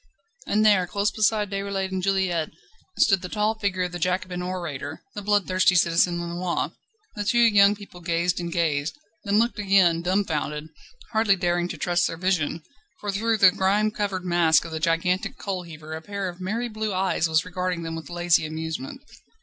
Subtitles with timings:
[0.47, 2.49] And there, close beside Déroulède and Juliette,
[2.97, 6.71] stood the tall figure of the Jacobin orator, the bloodthirsty Citizen Lenoir.
[7.15, 10.69] The two young people gazed and gazed, then looked again, dumfounded,
[11.11, 12.63] hardly daring to trust their vision,
[12.99, 16.67] for through the grime covered mask of the gigantic coal heaver a pair of merry
[16.67, 19.01] blue eyes was regarding them with lazy amusement.